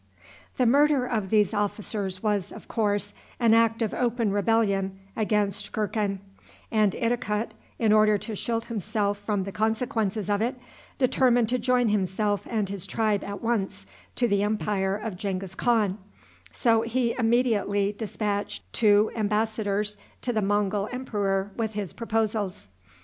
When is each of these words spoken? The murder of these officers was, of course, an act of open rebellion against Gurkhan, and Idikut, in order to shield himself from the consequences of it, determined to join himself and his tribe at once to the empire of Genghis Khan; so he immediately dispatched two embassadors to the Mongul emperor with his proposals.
The 0.57 0.65
murder 0.65 1.05
of 1.05 1.29
these 1.29 1.53
officers 1.53 2.23
was, 2.23 2.51
of 2.51 2.67
course, 2.67 3.13
an 3.39 3.53
act 3.53 3.83
of 3.83 3.93
open 3.93 4.31
rebellion 4.31 4.97
against 5.15 5.71
Gurkhan, 5.73 6.17
and 6.71 6.93
Idikut, 6.93 7.51
in 7.77 7.93
order 7.93 8.17
to 8.17 8.35
shield 8.35 8.65
himself 8.65 9.19
from 9.19 9.43
the 9.43 9.51
consequences 9.51 10.27
of 10.27 10.41
it, 10.41 10.55
determined 10.97 11.49
to 11.49 11.59
join 11.59 11.89
himself 11.89 12.47
and 12.49 12.67
his 12.67 12.87
tribe 12.87 13.23
at 13.23 13.43
once 13.43 13.85
to 14.15 14.27
the 14.27 14.41
empire 14.41 14.95
of 14.95 15.17
Genghis 15.17 15.53
Khan; 15.53 15.99
so 16.51 16.81
he 16.81 17.13
immediately 17.19 17.93
dispatched 17.93 18.63
two 18.73 19.11
embassadors 19.13 19.97
to 20.23 20.33
the 20.33 20.41
Mongul 20.41 20.89
emperor 20.91 21.51
with 21.55 21.73
his 21.73 21.93
proposals. 21.93 22.69